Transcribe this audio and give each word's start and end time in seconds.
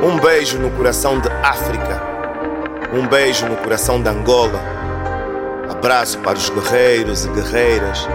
Um 0.00 0.18
beijo 0.18 0.58
no 0.58 0.70
coração 0.72 1.18
de 1.18 1.28
África. 1.42 2.02
Um 2.92 3.06
beijo 3.06 3.46
no 3.46 3.56
coração 3.56 4.02
de 4.02 4.08
Angola. 4.10 4.60
Abraço 5.70 6.18
para 6.18 6.36
os 6.36 6.50
guerreiros 6.50 7.24
e 7.24 7.28
guerreiras, 7.30 8.06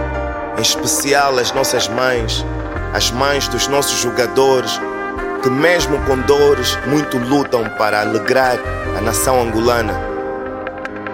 em 0.56 0.62
especial 0.62 1.36
as 1.38 1.50
nossas 1.52 1.88
mães, 1.88 2.46
as 2.94 3.10
mães 3.10 3.48
dos 3.48 3.66
nossos 3.66 3.98
jogadores, 3.98 4.80
que 5.42 5.50
mesmo 5.50 5.98
com 6.04 6.18
dores 6.20 6.78
muito 6.86 7.18
lutam 7.18 7.64
para 7.76 8.00
alegrar 8.00 8.58
a 8.96 9.00
nação 9.00 9.42
angolana. 9.42 9.94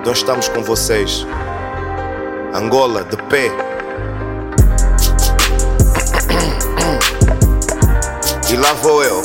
Nós 0.05 0.19
estamos 0.19 0.48
com 0.48 0.62
vocês. 0.62 1.27
Angola 2.55 3.05
de 3.05 3.16
pé. 3.25 3.50
E 8.50 8.57
lá 8.57 8.73
vou 8.73 9.05
eu, 9.05 9.21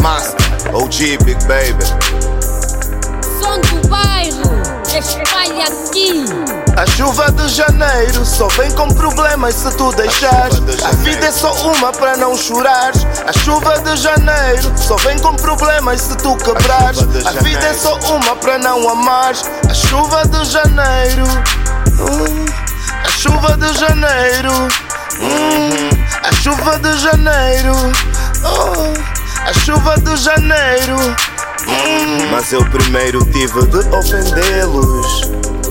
Master, 0.00 0.51
OG, 0.70 1.18
Big 1.24 1.44
Baby. 1.46 1.84
Som 3.40 3.60
do 3.60 3.88
bairro, 3.88 4.62
espalha 4.96 5.64
aqui. 5.64 6.24
A 6.76 6.86
chuva 6.86 7.30
de 7.32 7.48
janeiro 7.48 8.24
só 8.24 8.48
vem 8.48 8.70
com 8.70 8.88
problemas 8.88 9.54
se 9.54 9.76
tu 9.76 9.92
deixares. 9.92 10.58
de 10.60 10.84
A 10.84 10.90
vida 10.92 11.26
é 11.26 11.30
só 11.30 11.52
uma 11.66 11.92
para 11.92 12.16
não 12.16 12.36
chorares. 12.36 13.06
A 13.26 13.32
chuva 13.40 13.78
de 13.80 13.96
janeiro 13.96 14.72
só 14.76 14.96
vem 14.96 15.18
com 15.18 15.34
problemas 15.36 16.00
se 16.00 16.16
tu 16.16 16.34
quebrares. 16.36 17.02
de 17.08 17.28
A 17.28 17.32
vida 17.42 17.66
é 17.66 17.74
só 17.74 17.98
uma 18.14 18.36
para 18.36 18.58
não 18.58 18.88
amares. 18.88 19.44
A 19.68 19.74
chuva 19.74 20.26
de 20.26 20.44
janeiro. 20.46 21.24
hum, 22.00 22.46
a 23.04 23.10
chuva 23.10 23.56
de 23.58 23.78
janeiro. 23.78 24.52
hum, 25.20 25.90
a 26.22 26.32
chuva 26.32 26.78
de 26.78 26.98
janeiro. 26.98 27.74
oh, 28.44 29.11
chuva 29.52 29.94
de 29.98 30.16
janeiro. 30.16 30.96
hum. 30.96 32.30
Mas 32.30 32.52
eu 32.52 32.64
primeiro 32.66 33.24
tive 33.26 33.66
de 33.66 33.78
ofendê-los 33.94 35.22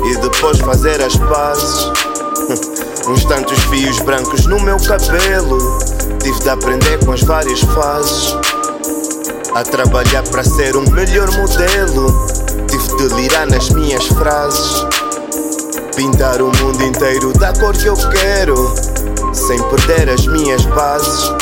e 0.05 0.15
depois 0.17 0.59
fazer 0.59 1.01
as 1.01 1.15
pazes. 1.15 1.91
Uns 3.07 3.25
tantos 3.25 3.59
fios 3.65 3.99
brancos 3.99 4.45
no 4.45 4.59
meu 4.59 4.77
cabelo. 4.77 5.79
Tive 6.21 6.39
de 6.39 6.49
aprender 6.49 7.03
com 7.03 7.11
as 7.11 7.21
várias 7.21 7.61
fases. 7.61 8.35
A 9.55 9.63
trabalhar 9.63 10.23
para 10.29 10.43
ser 10.43 10.75
um 10.77 10.89
melhor 10.91 11.29
modelo. 11.31 12.27
Tive 12.67 12.97
de 12.97 13.15
lirar 13.15 13.47
nas 13.47 13.69
minhas 13.69 14.05
frases. 14.07 14.85
Pintar 15.95 16.41
o 16.41 16.51
mundo 16.57 16.83
inteiro 16.83 17.33
da 17.33 17.53
cor 17.53 17.75
que 17.75 17.87
eu 17.87 17.95
quero. 17.95 18.55
Sem 19.33 19.61
perder 19.69 20.09
as 20.09 20.25
minhas 20.27 20.63
bases. 20.67 21.40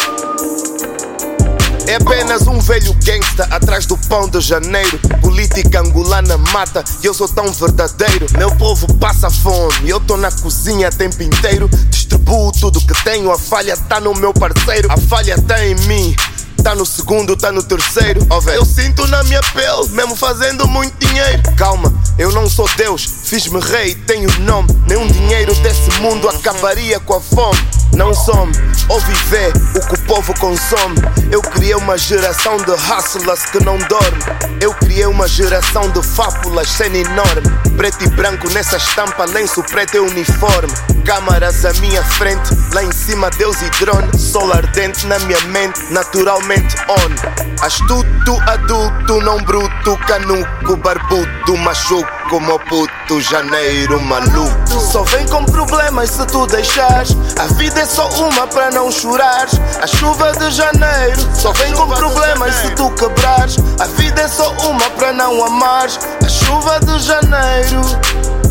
Apenas 2.29 2.47
um 2.47 2.59
velho 2.59 2.93
gangsta 3.03 3.43
atrás 3.45 3.87
do 3.87 3.97
pão 3.97 4.29
de 4.29 4.39
janeiro. 4.39 4.99
Política 5.19 5.79
angolana 5.79 6.37
mata 6.37 6.83
e 7.01 7.07
eu 7.07 7.11
sou 7.11 7.27
tão 7.27 7.51
verdadeiro. 7.51 8.27
Meu 8.37 8.55
povo 8.55 8.85
passa 8.99 9.31
fome 9.31 9.89
eu 9.89 9.99
tô 9.99 10.15
na 10.15 10.31
cozinha 10.31 10.89
o 10.89 10.91
tempo 10.95 11.23
inteiro. 11.23 11.67
Distribuo 11.89 12.51
tudo 12.51 12.79
que 12.81 13.03
tenho, 13.03 13.31
a 13.31 13.39
falha 13.39 13.75
tá 13.75 13.99
no 13.99 14.13
meu 14.13 14.31
parceiro. 14.31 14.91
A 14.91 14.97
falha 14.97 15.41
tá 15.41 15.65
em 15.65 15.73
mim. 15.87 16.15
Tá 16.63 16.75
no 16.75 16.85
segundo, 16.85 17.35
tá 17.35 17.51
no 17.51 17.63
terceiro. 17.63 18.21
Velho, 18.43 18.57
eu 18.57 18.65
sinto 18.65 19.07
na 19.07 19.23
minha 19.23 19.41
pele, 19.41 19.89
mesmo 19.89 20.15
fazendo 20.15 20.67
muito 20.67 20.93
dinheiro. 21.03 21.41
Calma, 21.57 21.91
eu 22.15 22.31
não 22.31 22.47
sou 22.47 22.69
Deus, 22.75 23.09
fiz-me 23.23 23.59
rei, 23.59 23.95
tenho 23.95 24.29
nome. 24.41 24.69
Nenhum 24.87 25.07
dinheiro 25.07 25.55
desse 25.55 25.89
mundo 25.99 26.29
acabaria 26.29 26.99
com 26.99 27.15
a 27.15 27.21
fome. 27.21 27.59
Não 27.93 28.13
some, 28.13 28.51
ou 28.87 28.99
viver 28.99 29.51
o 29.75 29.87
que 29.87 29.97
povo 30.19 30.33
consome. 30.39 30.97
Eu 31.31 31.41
criei 31.41 31.75
uma 31.75 31.97
geração 31.97 32.57
de 32.57 32.71
hustlers 32.71 33.45
que 33.45 33.63
não 33.63 33.77
dorme. 33.77 34.19
Eu 34.59 34.73
criei 34.73 35.05
uma 35.05 35.27
geração 35.27 35.89
de 35.89 36.03
fábulas 36.03 36.67
sendo 36.67 36.97
enorme. 36.97 37.49
Preto 37.77 38.03
e 38.03 38.09
branco 38.09 38.49
nessa 38.49 38.75
estampa, 38.75 39.23
lenço 39.25 39.63
preto 39.63 39.95
é 39.95 40.01
uniforme. 40.01 40.73
Câmaras 41.05 41.63
à 41.63 41.73
minha 41.73 42.03
frente, 42.03 42.49
lá 42.73 42.83
em 42.83 42.91
cima 42.91 43.29
Deus 43.31 43.61
e 43.61 43.69
drone. 43.79 44.17
Sol 44.17 44.51
ardente 44.51 45.07
na 45.07 45.17
minha 45.19 45.39
mente, 45.45 45.79
naturalmente 45.91 46.75
on. 46.89 47.39
Astuto, 47.61 48.37
adulto, 48.47 49.21
não 49.21 49.37
bruto, 49.43 49.97
canuco, 50.05 50.75
barbudo, 50.77 51.57
machuco, 51.57 52.39
meu 52.41 52.59
puto, 52.59 53.21
janeiro 53.21 53.99
maluco. 54.01 54.69
Só 54.91 55.03
vem 55.03 55.25
com 55.27 55.45
problemas 55.45 56.09
se 56.11 56.25
tu 56.27 56.45
deixares. 56.47 57.15
A 57.39 57.47
vida 57.53 57.79
é 57.81 57.85
só 57.85 58.07
uma 58.09 58.47
para 58.47 58.69
não 58.71 58.91
chorares. 58.91 59.53
A 59.81 59.87
chuva 60.09 60.31
de 60.31 60.49
janeiro 60.49 61.29
só 61.35 61.51
vem 61.53 61.71
com 61.73 61.87
problemas 61.87 62.55
se 62.55 62.71
tu 62.71 62.89
quebrares. 62.91 63.57
A 63.79 63.85
vida 63.85 64.21
é 64.21 64.27
só 64.27 64.51
uma 64.67 64.89
para 64.97 65.13
não 65.13 65.45
amares. 65.45 65.99
A 66.25 66.27
chuva 66.27 66.79
de 66.79 66.99
janeiro. 66.99 67.81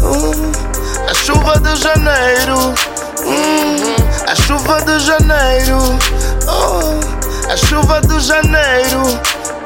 hum, 0.00 0.52
a 1.08 1.14
chuva 1.14 1.58
de 1.58 1.74
janeiro. 1.74 2.58
hum, 3.26 3.96
a 4.24 4.34
chuva 4.36 4.80
de 4.82 5.00
janeiro. 5.00 5.78
oh, 6.46 7.52
a 7.52 7.56
chuva 7.56 8.00
de 8.02 8.20
janeiro. 8.20 9.00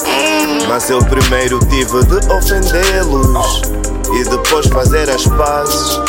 hum. 0.07 0.67
Mas 0.69 0.89
eu 0.89 1.05
primeiro 1.05 1.59
tive 1.67 2.05
de 2.05 2.33
ofendê-los 2.33 3.63
e 4.19 4.25
depois 4.25 4.67
fazer 4.69 5.11
as 5.11 5.27
pazes. 5.27 6.01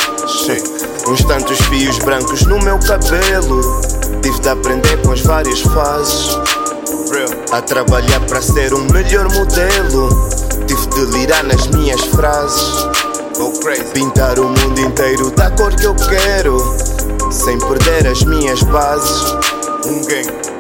Uns 1.10 1.22
tantos 1.26 1.60
fios 1.66 2.00
brancos 2.00 2.44
no 2.44 2.58
meu 2.60 2.80
cabelo. 2.80 4.03
Tive 4.24 4.40
de 4.40 4.50
aprender 4.50 5.02
com 5.02 5.12
as 5.12 5.20
várias 5.20 5.60
fases. 5.60 6.38
A 7.52 7.62
trabalhar 7.62 8.22
para 8.22 8.42
ser 8.42 8.74
um 8.74 8.86
melhor 8.86 9.30
modelo. 9.34 10.10
Tive 10.66 10.88
de 10.88 11.18
lirar 11.18 11.44
nas 11.44 11.68
minhas 11.68 12.00
frases. 12.06 12.88
Pintar 13.94 14.40
o 14.40 14.46
mundo 14.46 14.80
inteiro 14.80 15.30
da 15.32 15.52
cor 15.52 15.76
que 15.76 15.86
eu 15.86 15.96
quero. 15.96 16.58
Sem 17.32 17.60
perder 17.60 18.08
as 18.08 18.24
minhas 18.24 18.64
bases. 18.64 19.34
Um 19.86 20.02
gang. 20.06 20.53